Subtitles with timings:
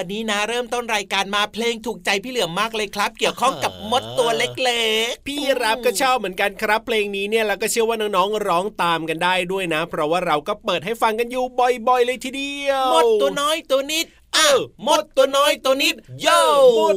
[0.00, 11.44] วันนี้นะเริ่มต้นรายการมาเพลงถูกใจพี่เหลือมมากเลยครับ เกี่ยวข้องกับมดตัวเล็กๆ พี่รับก็ชอบเหมือนกันครับ เพลงนี้เนี่ยแล้วก็เชื่อว่าน้องๆร้องตามกันได้ด้วยนะ เพราะว่าเราก็เปิดให้ฟังกันอยู่
[11.88, 14.06] บ่อย ๆ เลยทีเดียว มดตัวน้อยตัวนิด
[14.38, 16.40] อ้าวมดตัวน้อยตัวนิดโย่
[16.78, 16.96] มด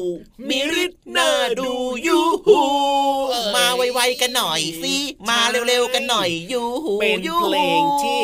[0.49, 1.29] มีฤทธิ์น่า
[1.59, 1.71] ดู
[2.07, 2.61] ยูฮู
[3.55, 4.95] มาไวๆกันหน่อยสิ
[5.29, 8.21] มาเร็วๆกันหน่อยยูฮูเป็นยูเพลฮูงที่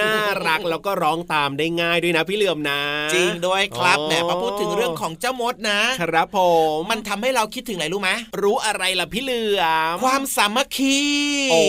[0.00, 0.14] น่า
[0.46, 2.80] รักแล้วก็ร้องตามได้ง่ายด้วยนะพี่เหลือมนะ
[3.14, 6.38] จริงด้วยครับอ๋อแหมพอพูดถึงเรื่องของเจ้ามดนะ ครับผ
[6.76, 8.10] มมันทำให้เราคิดถึงอะไรรู้ไหม
[8.42, 11.00] รู้อะไรล่ะพี่เหลือมความสามัคคี
[11.50, 11.62] โอ้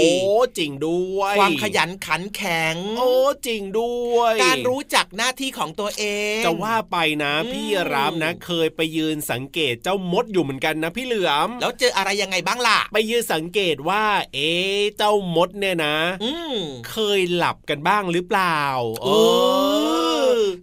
[0.58, 3.12] จริงด้วย ความขยันขันแข็ง โอ้
[3.48, 6.04] จริงด้วย การรู้จักหน้าที่ของตัวเอ
[6.40, 14.04] ง จะว่าไปนะอืมพี่รับนะ เคยไปยืนสังเกตเจ้ามดอยู่เหมือนกันนะพี่เหลือม แล้วเจออะไรยังไงบ้างล่ะ ไปยืนสังเกตว่า
[14.34, 16.56] เอ๊ะเจ้ามดเนี่ยนะอืม
[16.90, 18.60] เคยหลับกันบ้างหรือเปล่า
[19.04, 19.08] เอ
[19.90, 19.91] อ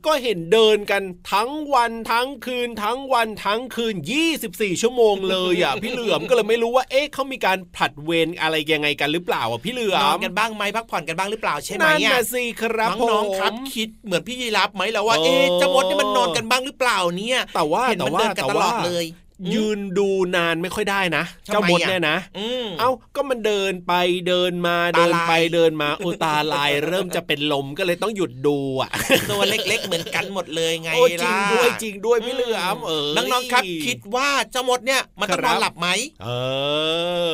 [0.06, 3.94] ก็เห็นเดินกันทั้งวันทั้งคืนทั้งวันทั้งคืน
[4.38, 19.06] 24 ชั่วโมงเลยอะพี่เหลือมก็เลยไม่รู้ว่าเอ๊ะเขามีการผลัดเวรอะไรยังไงกันหรือเปล่าอะพี่เหลือมนอนกันบ้างไหมพักผ่อนกันบ้างหรือเปล่าใช่ไหมนั่นอะน่ะสิครับน้องๆครับผมคิดเหมือนพี่ยีรับไหมแล้วว่าเออเอ๊ะเจ้ามดนี่มันนอนกันบ้างหรือเปล่าเนี่ยแต่ว่าเห็นแต่มันว่าเดินกันแต่ตลอว่าดเลย
[19.54, 23.92] ยืนดูนานไม่ค่อยได้นะทำไมเจ้ามดอะเนี่ยนะอืมเอ้าก็มันเดินไป
[24.28, 28.90] เดินมาตาเดินลายไปเดินมาโอตาลายเริ่มจะเป็นลมก็เลยต้องหยุดดูอะ
[29.30, 35.88] ตัวเล็ก ๆ เหมือนกันหมดเลยไงโอ้จริล่ะงด้วยจริงด้วยพี่เหลือมเออน้องๆครับ คิดว่าเจ้ามดเนี่ยมันต้องคนรัอบนหลับไหม
[36.24, 36.28] เอ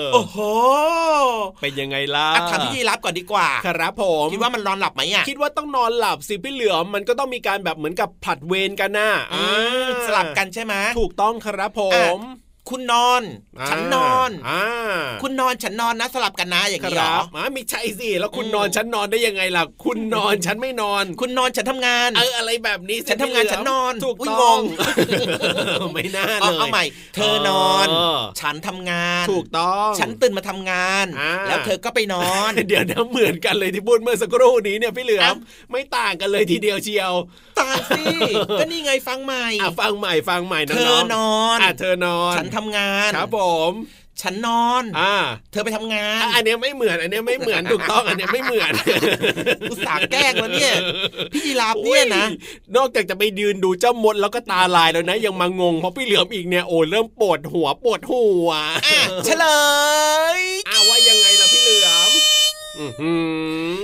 [0.01, 0.39] อโอ้โห
[1.63, 9.45] เป็นยังไงล่ะอะถามพี่ยีรับก่อนดีกว่า ครับผมคิดว่ามันนอนหลับไหมอะคิดว่าต้องนอนหลับสิพี่เหลือมมันก็ต้องมีการแบบเหมือนกับผลัดเวรกันนะอื
[9.87, 12.44] มสลับกันใช่ไหมถูกต้องครับผม home.
[12.71, 13.23] คุณนอน
[13.71, 14.63] ฉันนอนอ่า
[15.23, 24.61] คุณนอนฉันนอนนะสลับกันนะอย่างคนี้เหรรัอบอ่าไม่ใช่สิแล้วคุณอืมนอนฉันนอนได้ยังไงล่ะ คุณนอนฉันไม่นอน คุณนอนฉันทำงาน เอออะไรแบบนี้สิฉันทำงานพี่เหลืฉันนอนถูกอุ๊ยต้อง
[25.89, 35.35] งไม่น่าเอาเลยเอาใหม่ เธอนอนเออฉันทำงาน ถูกต้อง ฉันตื่นมาทำงานอ่าแล้วเธอก็ไปนอน เดี๋ยวนะเหมือนกันเลยที่พูดเมื่อสักครู่นี้เนี่ยพี่เหลือมเอ้า
[35.71, 37.15] ไม่ต่างกันเลยทีเดียวเชียว
[37.61, 38.05] ตายสิ
[38.61, 43.41] ก็นี่ไงฟังใหม่อะฟังใหม่ฟังใหม่น้เธองอนอนอะเธอนอนฉันทำงานครับผ
[43.71, 43.73] ม
[44.23, 45.15] ฉันนอน อ่า
[45.51, 48.73] เธอไปทำงานอะอันเนี้ยไม่เหมือน อันเนี้ยไม่เหมือนถูกต้อง อันเนี้ยไม่เหมือน
[49.71, 50.75] อุตส่าห์แกล้งแล้วเนี่ย
[51.33, 52.25] พี่ยีราฟเนี่ยนะ
[52.77, 58.49] นอกจากจะไปยืนดูเจ้ามดแล้วก็ตาลายแล้วนะ ยังมางงเพราะพี่เหลือมอีกเนี่ยโอ้เริ่มปวดหัวปวดหัว
[58.87, 59.47] อะเฉล
[60.39, 62.11] ยอ้าวว่ายังไงล่ะพี่เหลือม
[62.79, 63.13] อื้อหื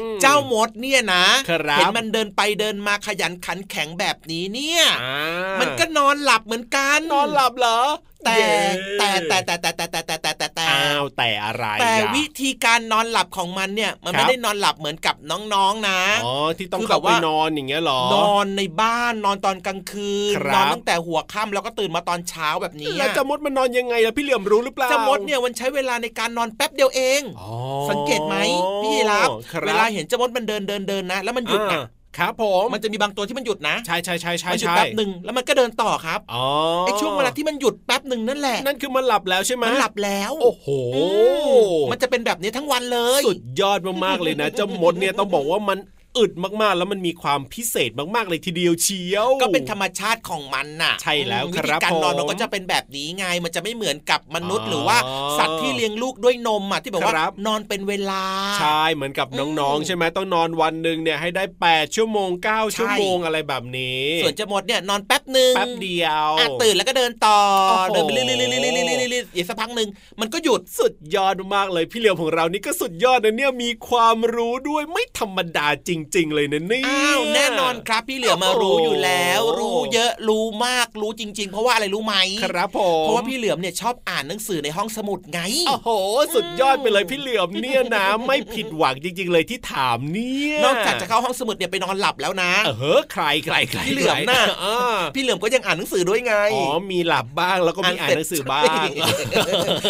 [0.05, 5.19] อเจ้ามดเนี่ยนะครับเห็นมันเดินไปเดินมาขยันขันแข็งแบบนี้เนี่ยอ่า
[5.61, 7.81] มันก็นอนหลับเหมือนกัน นอนหลับเหรอ
[8.25, 8.57] แต่เย้
[8.99, 27.51] แต่แต่แต่แต่แต่แต่แต่แต่แต่แต่อ้าวแต่อะไรแต่อะวิธีการนอนหลับของมันเนี่ยมันครัไม่บได้นอนหลับเหมือนกับน้องๆนะอ๋อที่ต้องคือเข้าแบบไปว่านอนอย่างเงี้ยเหรอนอนในบ้านนอนตอนกลางคืนครับนอนตั้งแต่หัวค่ำแล้วก็ตื่นมาตอนเช้าแบบนี้แล้วจะมดมันนอนยังไงล่ะพี่เหลี่ยมรู้หรือเปล่าจะมดเนี่ยมันใช้เวลาในการนอนแป๊บเดียวเองอ๋อ
[27.91, 28.37] สังเกตไหม
[28.83, 31.83] พี่รับครับเวลาเห็นเจ้ามดมันเดินเดินเดินนะ แล้วมันหยุดอ่านะ
[32.19, 36.47] ครับผมมันจะมีบางตัวที่มันหยุดนะ ใช่ใช่ใช่ใช่มันหยุดใช่แป๊บหนึ่งแล้วมันก็เดินต่อครับอ๋อ
[36.87, 40.67] ไอ้ช่วงเวลาที่มันหยุดแป๊บหนึ่งนั่นแหละ นั่นคือมันหลับแล้วใช่ไหมมันหลับแล้ว โอ้โห
[40.97, 41.05] อื
[41.47, 45.79] มมันจะเป็นแบบนี้ทั้งวันเลย สุดยอดมากๆเลยนะเจ้ามดเนี่ยต้องบอกว่ามัน
[46.19, 54.99] อึดมากๆ แล้วมันมีความพิเศษมากๆเลยทีเดียวเชียว ก็เป็นธรรมชาติของมันน่ะ ใช่แล้วอืมควิรัธีบการนอนผมมันก็จะเป็นแบบนี้ไง มันจะไม่เหมือนกับมนุษย์อ๋อหรือว่า
[55.39, 58.25] สัตว์ที่เลี้ยงลูกด้วยนมอะที่บอกว่าครับนอนเป็นเวลา
[58.61, 69.89] ใช่เหมือนกับน้องๆ ใช่ไหมต้องนอนวันหนึ่งเนี่ยให้ได้ 8 ชั่วโมง 9 ชั่วโมงอะไรแบบนี้ ส่วนจะหมดเนี่ยนอนแป๊บหนึ่งแป๊บเดียวอะตื่นแล้วก็เดินต่อโอ้โหเดินไปเรื่อยๆๆๆๆๆๆอีกสักพักหนึ่ง
[70.21, 82.15] มันก็หยุดสุดยอดมากเลยพี่เหลียวของเรานี่ก็สุดยอดนะเนี่ยมีความรู้ด้วยไม่ธรรมดาจริงๆ เลยนะเนี่ยอ้าวแน่นอนครับ พี่เหลือมาโอ้โหรู้อยู่แล้ว รู้เยอะรู้มากรู้จริง ๆ เพราะว่าอะไรรู้ไหม
[82.45, 85.91] ครับผมเพราะว่าพี่เหลือมเนี่ยชอบอ่านหนังสือในห้องสมุดไงโอ้โห
[86.35, 98.87] สุดยอดไปเลยพี่เหลือมเนี่ยนะ ไม่ผิดหวังจริง ๆ เลยที่ถามเนี่ยนอกจากจะเข้าห้องสมุดเนี่ยไปนอนหลับแล้วนะเออใครใครใครพี่เหลือมน่ะอ่าพี่เหลือมก็ยังอ่านหนังสือด้วยไงอ๋อมีหลับบ้างแล้วก็มีอ่านหนังสือบ้าง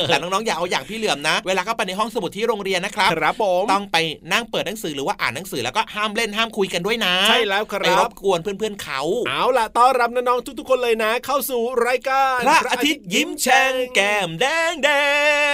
[0.08, 3.96] แต่น้องๆอย่าเอาอย่างพี่เหลือมนะ เวลาเข้าไปในห้องสมุดที่โรงเรียนนะครับครับผมต้องไป
[4.32, 14.88] นั่งเปิดหนังสือหรือว่าอ่านหนังสือแล้วก็ห้ามเล่นห้ามคุยกันด้วยนะใช่แล้วคไปรัรบบกวนเพื่อนๆเขา เอาล่ะต้อนรับน้องๆทุกๆคนเลยนะ เข้าสู่รายการพระอาทิตย์ยิ้มแฉ่งแก้มแดงแด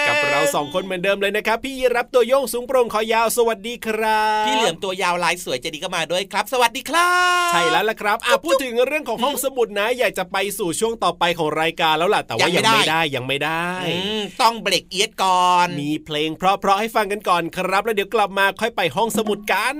[0.04, 7.10] งกับเราสองคนเหมือนเดิมเลยนะครับพี่ยีรับตัวโยงสูงโปร่งคอยาวสวัสดีครับพี่เหลือมตัวยาวลายสวยใจดีก็มาด้วยครับ สวัสดีครั
[7.48, 19.76] บ ใช่แล้วล่ะครับอะพูดถึงเรื่องของห้องสมุดนะ อยากจะไปสู่ช่วงต่อไปของรายการแล้วล่ะแต่ว่ายังไม่ได้ยังไม่ได้อืมต้องเบรกเอียดก่อน มีเพลงเพราะๆให้ฟังกันก่อนครับ แล้วเดี๋ยวกลับมาค่อยไปห้องสมุดกัน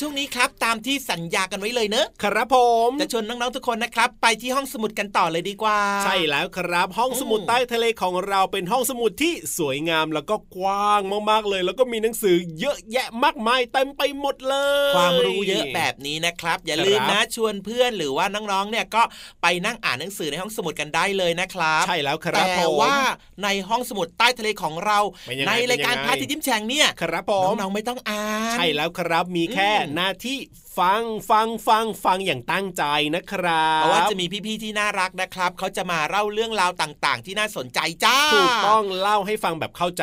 [0.00, 2.56] ช่วงนี้ครับ ตามที่สัญญากันไว้เลยเนอะครับผ
[2.88, 14.56] มจะชวนน้องๆทุกคนนะครับ ไปที่ห้องสมุดกันต่อเลยดีกว่า ใช่แล้วครับ ห้องสมุดอืมใต้ทะเลของเราเป็นห้องสมุดที่สวยงามแล้วก็กว้างมากๆเลย แล้วก็มีหนังสือเยอะแยะมากมายเต็มไปหมดเล
[14.90, 19.02] ย ความรู้เยอะแบบนี้นะครับ อย่าลืมนะชวนเพื่อนหรือว่าน้องๆเนี่ยก็
[19.42, 22.96] ไปนั่งอ่านหนังสือในห้องสมุดกันได้เลยนะครับใช่แล้วครับแต่ผมว่า
[23.44, 30.38] ในห้องสมุดใต้ทะเลของเราเป็นยังไงในรายการเป็นยังไงพระอาทิตย์ยิ้มแฉ่งเนี่ยครับผมน้องๆไม่ต้องอ่านใช่แล้วครับมีแค่อืมหน้าที่
[30.80, 32.84] ฟังฟังฟังฟังอย่างตั้งใจ
[33.14, 40.02] นะครับเพราะว่าจะมีพี่ๆที่น่ารักนะครับเขาจะมาเล่าเรื่องราวต่างๆ ที่น่าสนใจจ้าถูกต้องเล่าให้ฟังแบบเข้าใจ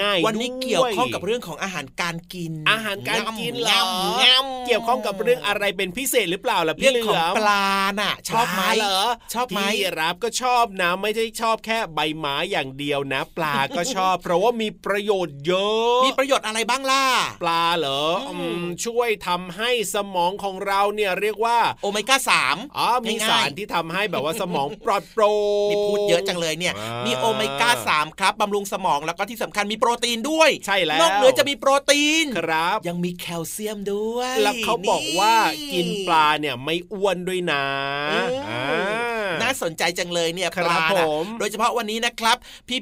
[0.00, 7.64] ง่าย ๆ วันนี้ด้เกี่ยวข้องกับเรื่องของอาหารการกิน อาหารการกินเหรอง่ำง่ำเกี่ยวข้องกับเรื่องอะไรเป็นพิเศษหรือเปล่าล่ะพี่เรื่องเหลืของอมปลา
[8.00, 9.00] น่ะ ชอบไหมปลาเหรอ
[9.34, 17.04] ชอบไหมพี่รับก็ชอบนะไม่ใช่ชอบแค่ใบไม้อย่างเดียวนะ ปลาก็ชอบ เพราะว่ามีประโยชน์เยอะ มีประโยชน์อะไรบ้างล่ะ
[17.42, 25.30] ปลาเหรออืมอืมช่วยทำให้สมองของเราเนี่ยเรียกว่าโอเมก้าสามอ๋อมีง่ายๆสารที่ทำให้แบบว่าสมองปลอดโปร่
[25.66, 35.34] งนี่พูดเยอะจังเลยเนี่ยอ่ามีมีโอเมก้าสามครับบำรุงสมองแล้วก็ที่สำคัญมีโปรตีนด้วย ใช่แล้วนอกเหนือจะมีโปรตีนครับ ยังมีแคลเซียมด้วย แล้วเขาบอกว่า
[35.72, 37.64] กินปลาเนี่ยไม่อ้วนด้วยนะ
[38.12, 42.36] อืมอ่าน่าสนใจจังเลยเนี่ยคปรับลาผน่ะมโดยเฉพาะวันนี้นะครับ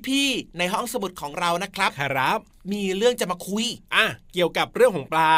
[0.07, 2.39] พี่ๆในห้องสมุดของเรานะครับครับ
[2.73, 5.31] มีเรื่องจะมาคุย อะเกี่ยวกับเรื่องของปลา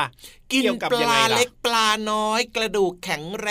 [0.53, 3.50] กินเกี่ยวกับปยังไงลาล่ะเล็กปลาน้อย กระดูกแข็งแร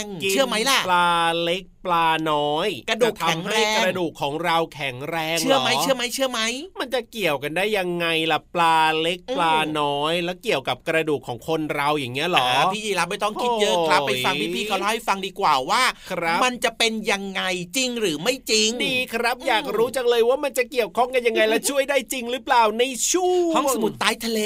[0.00, 1.10] งกินเชื่อไหมล่ะ ปลา
[1.42, 6.40] เล็กปลาน้อย กระดูกจทำให้แข็งแรงกระดูกของเราแข็งแรงเชื่อไหมรเชื่อไหมเชื่อไหม
[6.80, 17.42] มันจะเกี่ยวกันได้ยังไงล่ะปลาเล็กอืมปลาน้อย แล้วเกี่ยวกับกระดูกของคนเราอย่างเงี้ยเหรออ่าพี่ยีรับไม่ต้องคิดเยอะครับโอ้ยไปฟังพี่ๆเขาเล่าให้ฟังดีกว่าว่าครับมันจะเป็นยังไง
[17.76, 24.40] จริงหรือไม่จริงดีครับอืมอยากรู้จังเลยว่ามันจะเกี่ยวข้องกันยังไงและช่วยได้จริงหรือเปล่าในช่วงห้องสมุดใต้ทะเล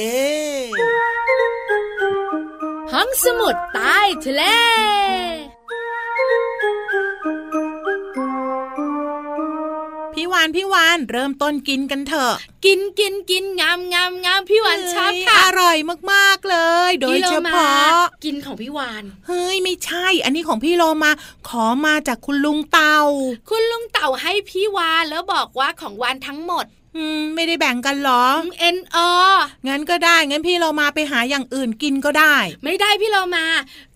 [2.93, 4.43] ห้องสมุดใต้ทะเล
[10.15, 15.77] พี่วานพี่วานเริ่มต้นกินกันเถอะ กินกินกินงามงามงามพี่วานชอบเฮ้ยค่ะอร่อย
[16.13, 16.57] มากๆเล
[16.89, 21.13] ย โดยพี่โลเฉมาพาะกินของพี่วานเฮ้ยไม่ใช่ อันนี้ของพี่โลมา
[21.49, 22.97] ขอมาจากคุณลุงเตา
[23.51, 26.80] คุณลุงเต่าให้พี่วานแล้วบอกว่าของวานทั้งหมดอืม
[27.35, 28.25] ไม่ได้แบ่งกันเหรอ
[28.61, 28.99] เอ็นอ
[29.69, 33.45] งั้นก็ได้งั้นพี่โลมาไปหาอย่างอื่นกินก็ได้ ไม่ได้พี่โลมา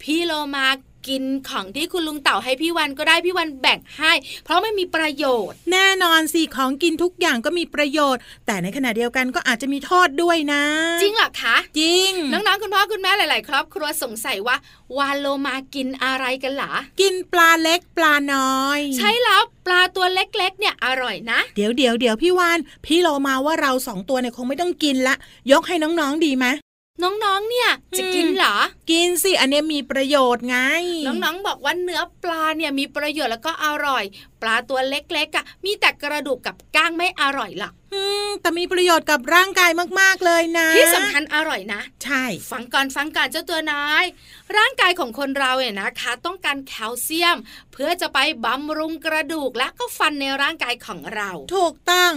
[0.02, 0.66] พี่โลมา
[1.08, 4.12] กินของที่คุณลุงเต่าให้พี่วันก็ได้พี่วันแบ่งให้
[4.44, 10.62] เพราะไม่มีประโยชน์ แน่นอนสิของกินทุกอย่างก็มีประโยชน์ แต่ในขณะเดียวกันก็อาจจะมีโทษด้วยนะ
[11.02, 14.56] จริงเหรอคะจริงน้องๆคุณพ่อคุณแม่หลาย ๆ ครอบครัวสงสัยว่า
[14.98, 25.14] วานโลมากินอะไรกันหรอกินปลาเล็กปลาน้อย ใช่แล้วปลาตัวเล็ก ๆ เนี่ยอร่อยนะ เดี๋ยวเดี๋ยวเดี๋ยวพี่วานพี่โลมาว่าเราสองตัวเนี่ยคงไม่ต้องกินละ
[25.52, 26.46] ยกให้น้องๆดีไหม
[27.02, 28.56] น้องๆ เนี่ย จะกินเหรอ
[28.90, 30.58] กินสิ อันเนี้ยมีประโยชน์ไง
[31.06, 34.04] น้องๆ บอกว่าเนื้อปลาเนี่ยมีประโยชน์แล้วก็อร่อย
[34.42, 37.83] ปลาตัวเล็กๆอะมีแต่กระดูกกับก้างไม่อร่อยหรอกอืม
[38.42, 39.70] แต่มีประโยชน์กับร่างกาย
[40.00, 44.04] มากๆเลยนะ ที่สำคัญอร่อยนะ ใช่ ฟังก่อนฟังก่อนเจ้าตัวน้อย
[44.56, 47.36] ร่างกายของคนเราเนี่ยนะคะ ต้องการแคลเซียม
[47.72, 52.12] เพื่อจะไปบำรุงกระดูกและก็ฟันในร่างกายของเรา ถูกต้อง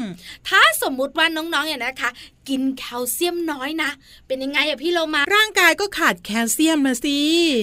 [0.50, 2.10] ถ้าสมมุติว่าน้องๆเนี่ยนะคะ
[2.50, 3.92] กินแคลเซียมน้อยนะ
[4.28, 7.20] เป็นยังไงอะพี่โลมา ร่างกายก็ขาดแคลเซียมนะสิ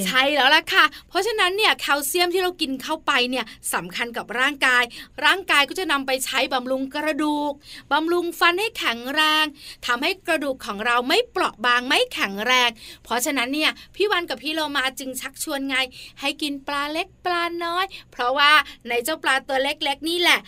[0.06, 3.44] ใช่แล้วล่ะค่ะ เพราะฉะนั้นเนี่ยแคลเซียมที่เรากินเข้าไปเนี่ย
[3.74, 4.82] สำคัญกับร่างกาย
[5.24, 7.52] ร่างกายก็จะนำไปใช้บำรุงกระดูก
[7.92, 9.44] บำรุงฟันให้แข็งแรง
[9.86, 12.70] ทำให้กระดูกของเราไม่เปราะบางไม่แข็งแรง
[13.04, 15.76] เพราะฉะนั้นเนี่ยพี่วันกับพี่โลมาจึงชักชวนไง
[16.20, 18.52] ให้กินปลาเล็กปลาน้อย เพราะว่า
[18.88, 20.38] ในเจ้าปลาตัวเล็กๆนี่แหละ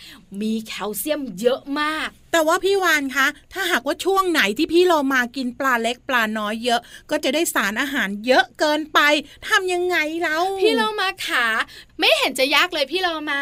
[0.41, 8.99] มีแคลเซียมเยอะมาก แต่ว่าพี่วานคะถ้าหากว่าช่วงไหนที่พี่โลมากินปลาเล็กปลาน้อยเยอะ ก็จะได้สารอาหารเยอะเกินไป
[9.47, 11.45] ทำยังไงแล้วพี่เรามาขา
[11.99, 13.41] ไม่เห็นจะยากเลยพี่เรามา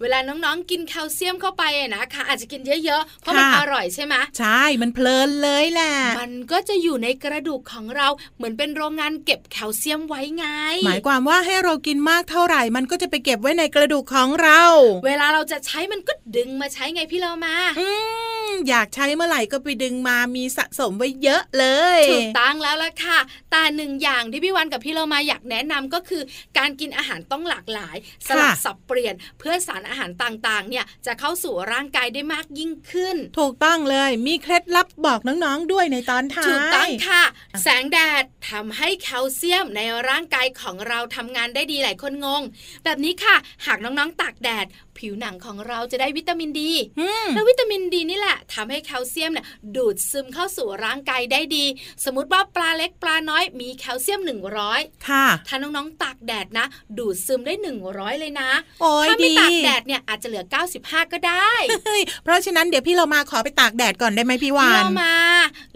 [0.00, 10.46] เวลาน้องๆกินแคลเซียมเข้าไปอะนะคะอาจจะกินเยอะๆเพราะมันอร่อยใช่ไหมใช่มันเพลินเลยแหละมันก็จะอยู่ในกระดูกของเราเหมือนเป็นโรงงานเก็บแคลเซียมไว้ไง
[10.86, 14.62] หมายความว่าให้เรากินมากเท่าไหร่ มันก็จะไปเก็บไว้ในกระดูกของเรา
[15.06, 17.88] เวลาเราจะใช้มันก็ดึงมาใช้ไงพี่เรามา อื
[18.32, 18.33] ม
[18.68, 21.66] อยากใช้เมื่อไหร่ก็ไปดึงมามีสะสมไว้เยอะเล
[21.98, 23.18] ยถูกตั้งแล้วล่ะค่ะ
[23.50, 26.22] แต่หนึ่งอย่างที่พี่วันกับพี่เรามาอยากแนะนำก็คือ
[26.58, 37.22] การกินอาหารต้องหลากหลาย สลับค่ะสับเปลี่ยนเพื่อสารอาหารต่างๆ เนี่ยจะเข้าสู่ร่างกายได้มากยิ่งขึ้น ถูกต้องเลยมีเคล็ดลับบอกน้องๆด้วยในตอนท้ายถูกต้องค่ะ
[37.62, 42.42] แสงแดดทำให้แคลเซียมในร่างกายของเราทำงานได้ดีหลายคนงง
[42.84, 44.66] แบบนี้ค่ะ หากน้องๆตากแดด
[44.98, 49.46] ผิวหนังของเราจะได้วิตามินดีอืมแล้ววิตามินดีนี่แหละทำให้แคลเซียมเนี่ย
[49.76, 51.64] ดูดซึมเข้าสู่ร่างกายได้ดี
[52.04, 54.20] สมมติว่าปลาเล็กปลาน้อยมีแคลเซียม
[54.64, 56.66] 100 ค่ะ ถ้าน้องๆตากแดดนะ
[56.98, 57.54] ดูดซึมได้
[57.86, 60.44] 100 เลยนะโอ้ยถ้าไม่ดีตากแดดเนี่ยอาจจะเหลือ
[60.78, 61.52] 95 ก็ได้
[61.86, 65.14] เฮ้ยเพราะฉะนั้นเดี๋ยวพี่เรามาขอไปตากแดดก่อนได้ไหมพี่วานเรามา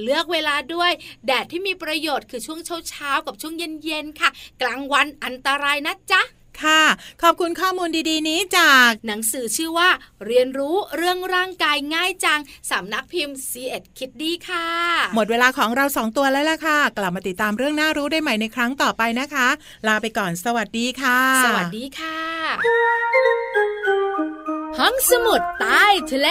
[0.02, 0.90] เลือกเวลาด้วย
[1.26, 3.54] แดดที่มีประโยชน์คือช่วงเช้าๆกับช่วง
[3.84, 4.30] เย็นๆค่ะ
[4.62, 6.22] กลางวันอันตรายนะจ๊ะ
[6.64, 6.82] ค่ะ
[7.22, 9.90] ขอบคุณข้อมูลดีๆ นี้จากหนังสือชื่อว่า
[10.26, 12.40] เรียนรู้เรื่องร่างกายง่ายจัง
[12.70, 14.66] สำนักพิมพ์ c ีเอ็ดคิดดีค่ะ
[15.14, 19.48] หมดเวลาของเราสองตัวแล้วล่ะค่ะ กลับมาติดตามเรื่องน่ารู้ได้ใหม่ในครั้งต่อไปนะคะ
[19.86, 22.18] ลาไปก่อนสวัสดีค่ะ สวัสดีค่ะ
[24.78, 26.28] ห้องสมุดใต้ทะเล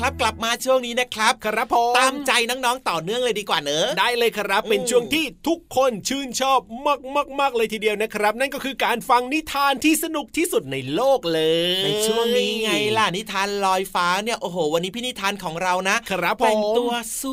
[0.00, 11.40] ครับกลับมาช่วงนี้นะครับครับผมตามใจน้องๆต่อเนื่องเลยดีกว่าเนอะได้เลยครับ เป็นอืมช่วงที่ทุกคนชื่นชอบมากมากมากเลยทีเดียวนะครับ นั่นก็คือการฟังนิทานที่สนุกที่สุดในโลกเล
[11.80, 17.24] ย ในช่วงนี้ไงล่ะนิทานลอยฟ้าเนี่ยโอ้โห วันนี้พี่นิทานของเรานะครับผมแต่งตัวส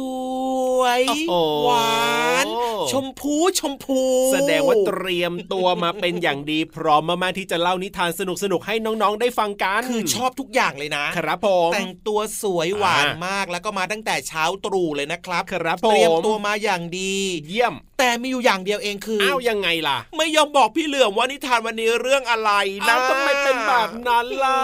[0.80, 1.34] วยโอ้โห
[1.66, 2.48] หวาน
[2.92, 4.02] ชมพูชมพู
[4.34, 8.22] แสดงว่าเตรียมตัวมาเป็นอย่างดีพร้อมมากๆที่จะเล่านิทานส
[8.52, 17.14] นุกๆให้น้องๆได้ฟังกัน คือชอบทุกอย่างเลยนะครับผมแต่งตัวสวยหวานอ่ามากแล้วก็มาตั้งแต่เช้าตรู่เลยนะครับครับผมเตรียมตัวมาอย่างดี
[17.48, 22.52] เยี่ยมแต่มีอยู่อย่างเดียวเองคืออ้าวยังไงล่ะ ไม่ยอมบอกพี่เหลือมว่านิทานวันนี้เรื่องอะไร
[22.82, 24.60] นะอ้าวทำไมเป็นแบบนั้นล่ะ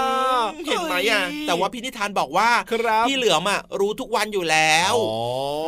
[0.65, 5.19] เห็นไหมอะเฮ้ยแต่ว่าพี่นิทานบอกว่าครับพี่เหลือมอะรู้ทุกวันอยู่แล้วอ๋อ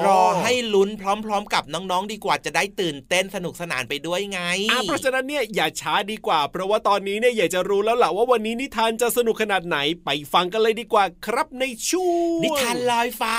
[0.05, 13.37] รอให้ลุ้นพร้อม ๆ กับน้องๆดีกว่าจะได้ตื่นเต้นสนุกสนานไปด้วยไงอะเพราะฉะนั้นเนี่ยอย่าช้าดีกว่า เพราะว่าตอนนี้เนี่ยอยากจะรู้แล้วล่ะว่าวันนี้นิทานจะสนุกขนาดไหนไปฟังกันเลยดีกว่าครับในช่วงนิทานลอยฟ้า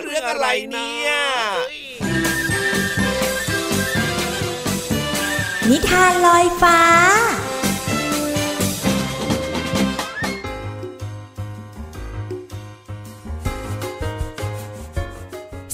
[0.00, 1.14] เรื่องอะไรเนี่ย
[5.70, 6.78] นิทานลอยฟ้า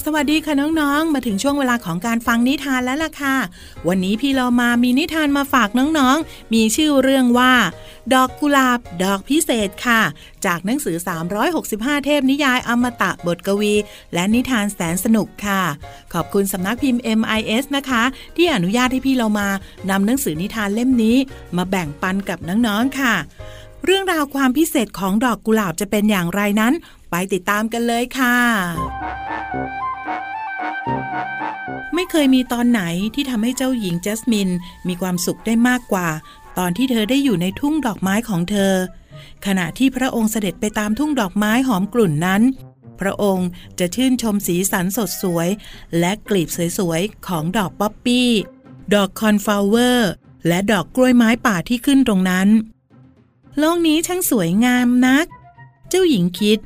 [0.07, 3.35] สวัสดีค่ะน้องๆ มาถึงช่วงเวลาของการฟังนิทานแล้วล่ะค่ะ
[3.87, 7.53] วันนี้พี่เรามามีนิทานมาฝากน้องๆ มีชื่อเรื่องว่า
[8.13, 10.01] ดอกกุหลาบ ดอกพิเศษค่ะ
[10.45, 10.97] จากหนังสือ
[11.51, 13.73] 365 เทพนิยายอมตะบทกวี
[14.13, 15.61] และนิทานแสนสนุกค่ะ
[16.13, 18.03] ขอบคุณสำนักพิมพ์ MIS นะคะ
[18.35, 19.47] ที่อนุญาตให้พี่เรามา
[19.89, 21.17] นำหนังสือนิทานเล่มนี้
[21.57, 23.15] มาแบ่งปันกับน้องๆ ค่ะ
[23.83, 26.73] เรื่องราวความพิเศษของดอกกุหลาบจะเป็นอย่างไรนั้น
[27.11, 28.37] ไปติดตามกันเลยค่ะ
[31.93, 32.81] ไม่เคยมีตอนไหน
[33.15, 34.49] ที่ทำให้เจ้าหญิงจัสมิน
[34.87, 36.09] มีความสุขได้มากกว่า
[36.57, 38.73] ตอนที่เธอได้อยู่ในทุ่งดอกไม้ของเธอ
[39.45, 42.41] ขณะที่พระองค์เสด็จไปตามทุ่งดอกไม้หอมกลุ่นนั้น
[42.99, 43.47] พระองค์
[43.79, 45.49] จะชื่นชมสีสันสดสวย
[45.99, 48.29] และกลีบสวยๆ ของดอกป๊อปปี้
[48.93, 50.11] ดอก cornflower
[50.47, 52.47] และดอกกล้วยไม้ป่าที่ขึ้นตรงนั้น
[53.59, 55.25] โลกนี้ช่างสวยงามนัก
[55.89, 56.59] เจ้าหญิงคิด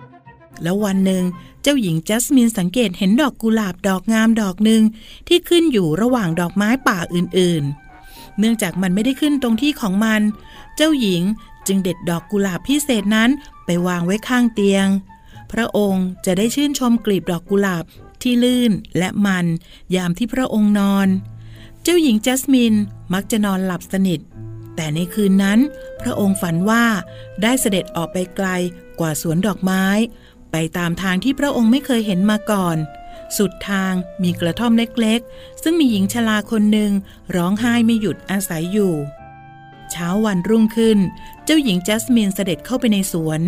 [0.62, 1.24] แล้ววันหนึ่ง
[1.70, 4.84] จ้าหญิงจัสมินสังเกตเห็นดอกกุหลาบดอกงามดอกหนึ่ง
[5.28, 10.22] ที่ขึ้นอยู่ระหว่างดอกไม้ป่าอื่นๆ เนื่องจากมันไม่ได้ขึ้นตรงที่ของมัน
[10.76, 11.24] เจ้าหญิง
[11.68, 13.30] จึงเด็ดดอกกุหลาบพิเศษนั้น
[13.66, 14.88] ไปวางไว้ข้างเตียง
[15.52, 17.84] พระองค์จะได้ชื่นชมกลีบดอกกุหลาบ
[18.22, 19.46] ที่ลื่นและมัน
[19.96, 21.08] ยามที่พระองค์นอน
[21.84, 22.74] เจ้าหญิงจัสมิน
[23.14, 24.20] มักจะนอนหลับสนิท
[24.76, 25.60] แต่ในคืนนั้น
[26.02, 26.84] พระองค์ฝันว่า
[27.42, 28.48] ได้เสด็จออกไปไกล
[29.00, 29.86] กว่าสวนดอกไม้
[30.78, 32.78] ตามทางที่พระองค์ไม่เคยเห็นมาก่อน
[33.38, 33.94] สุดทาง
[34.24, 36.92] มีกระท่อมเล็กๆ ซึ่งมีหญิงชราคนหนึ่ง
[37.36, 38.94] ร้องไห้ไม่หยุดอาศัยอยู่
[39.92, 40.98] เช้าวันรุ่งขึ้น
[41.46, 43.42] เจ้าหญิงจัสมินเสด็จเข้าไปในสวน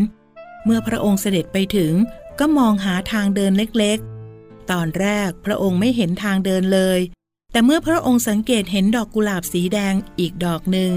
[0.66, 1.94] เมื่อพระองค์เสด็จไปถึง
[2.40, 7.00] ก็มองหาทางเดินเล็กๆ ตอนแรกพระองค์ไม่เห็นทางเดินเลย
[7.52, 10.92] แต่เมื่อพระองค์สังเกตเห็นดอกกุหลาบสีแดงอีกดอกหนึ่ง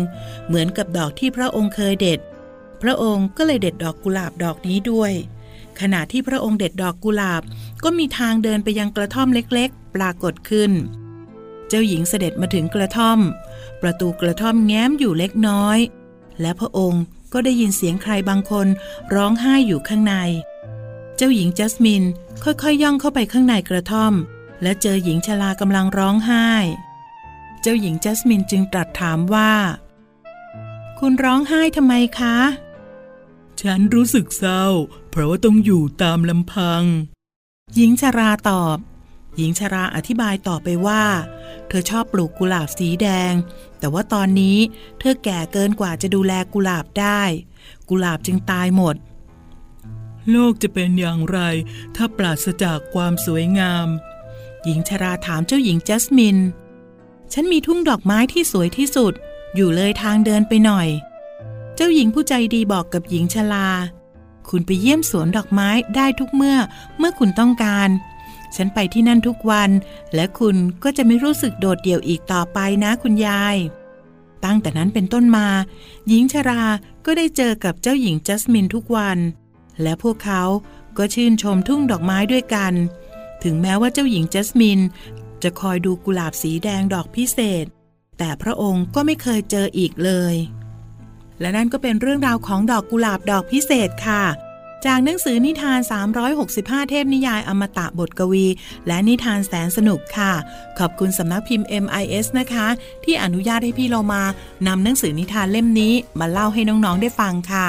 [0.46, 2.20] เหมือนกับดอกที่พระองค์เคยเด็ด
[2.82, 5.12] พระองค์ก็เลยเด็ดดอกกุหลาบดอกนี้ด้วย
[5.82, 7.42] ขณะที่พระองค์เด็ดดอกกุหลาบ
[7.84, 10.72] ก็มีทางเดินไปยังกระท่อมเล็กๆ ปรากฏขึ้น
[11.68, 13.18] เจ้าหญิงเสด็จมาถึงกระท่อม
[13.82, 15.78] ประตูกระท่อมแง้มอยู่เล็กน้อย
[16.40, 18.66] และพระองค์ก็ได้ยินเสียงใครบางคน
[19.14, 20.14] ร้องไห้อยู่ข้างใน
[21.16, 22.02] เจ้าหญิงจัสมิน
[22.44, 24.12] ค่อยๆย่องเข้าไปข้างในกระท่อม
[24.62, 26.48] และเจอหญิงชรากำลังร้องไห้
[27.60, 29.52] เจ้าหญิงจัสมินจึงตรัสถามว่า
[30.98, 32.36] คุณร้องไห้ทำไมคะ
[33.62, 34.64] ฉันรู้สึกเศร้า
[35.10, 36.82] เพราะว่าต้องอยู่ตามลำพัง
[37.74, 38.78] หญิงชราตอบ
[39.36, 41.04] หญิงชราอธิบายต่อไปว่า
[41.68, 43.32] เธอชอบปลูกกุหลาบสีแดง
[43.78, 44.58] แต่ว่าตอนนี้
[44.98, 47.22] เธอแก่เกินกว่าจะดูแลกุหลาบได้
[47.88, 48.96] กุหลาบจึงตายหมด
[50.30, 51.38] โลกจะเป็นอย่างไร
[51.96, 53.86] ถ้าปราศจากความสวยงาม
[54.64, 56.38] หญิงชราถามเจ้าหญิงจัสมิน
[57.32, 59.12] ฉันมีทุ่งดอกไม้ที่สวยที่สุด
[59.54, 63.68] อยู่เลยทางเดินไปหน่อยเจ้าหญิงผู้ใจดีบอกกับหญิงชรา
[64.48, 66.58] คุณไปเยี่ยมสวนดอกไม้ได้ทุกเมื่อ
[66.98, 67.88] เมื่อคุณต้องการ
[68.56, 69.70] ฉันไปที่นั่นทุกวัน
[70.14, 73.56] และคุณก็จะไม่รู้สึกโดดเดี่ยวอีกต่อไปนะคุณยาย
[74.44, 75.48] ตั้งแต่นั้นเป็นต้นมา
[76.08, 76.62] หญิงชรา
[77.04, 79.18] ก็ได้เจอกับเจ้าหญิงจัสมินทุกวัน
[79.82, 80.42] และพวกเขา
[80.98, 82.72] ก็ชื่นชมทุ่งดอกไม้ด้วยกัน
[83.42, 84.80] ถึงแม้ว่าเจ้าหญิงจัสมิน
[85.42, 87.66] จะคอยดูกุหลาบสีแดงดอกพิเศษ
[88.18, 90.36] แต่พระองค์ก็ไม่เคยเจออีกเลย
[91.42, 94.24] และนั่นก็เป็นเรื่องราวของดอกกุหลาบดอกพิเศษค่ะ
[94.86, 95.78] จากหนังสือนิทาน
[96.34, 98.46] 365 เทพนิยายอมตะบทกวี
[98.86, 100.32] และนิทานแสนสนุกค่ะ
[100.78, 102.66] ขอบคุณสำนักพิมพ์ MIS นะคะ
[103.04, 104.22] ที่อนุญาตให้พี่เรามา
[104.66, 107.68] นำหนังสือนิทานเล่มนี้มาเล่าให้น้องๆได้ฟังค่ะ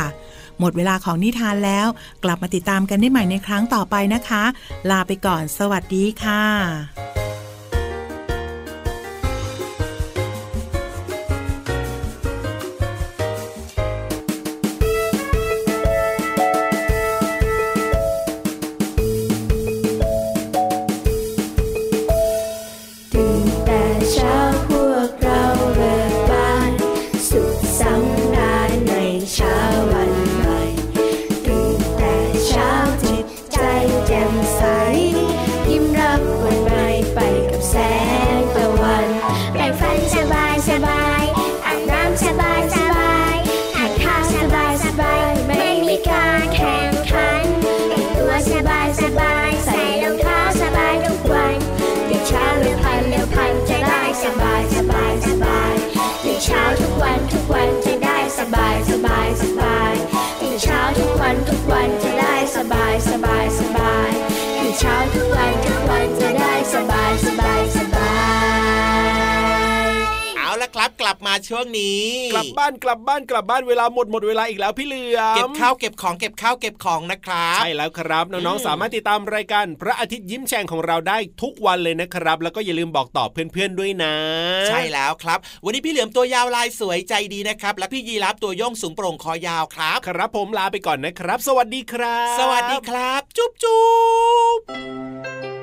[0.59, 1.87] หมดเวลาของนิทานแล้ว
[2.23, 4.43] กลับมาติดตามกันได้ใหม่ในครั้งต่อไปนะคะ
[4.89, 7.12] ลาไปก่อน สวัสดีค่ะ
[71.49, 72.01] ช่วงนี้
[72.33, 84.13] กลับบ้านกลับบ้านกลับบ้านเวลาหมดหมดเวลาอีกแล้วพี่เหลือมเก็บข้าวเก็บของเก็บข้าวเก็บของนะครับใช่แล้วครับน้องๆสามารถติดตามรายการพระอาทิตย์ยิ้มแฉ่งของเราได้ทุกวันเลยนะครับ แล้วก็อย่าลืมบอกต่อเพื่อนๆด้วยนะ
[84.67, 93.83] ใช่แล้วครับ วันนี้พี่เหลือมตัวยาวลายสวยใจดีนะครับ และพี่ยีรับตัวโยงสูงโปร่งคอยาวครับ ครับผมลาไปก่อนนะครับ สวัสดีครับ สวัสดีครับ จุ๊บจุ๊
[94.57, 95.62] บ